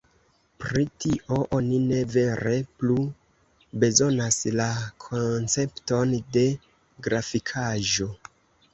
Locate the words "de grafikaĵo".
6.39-8.15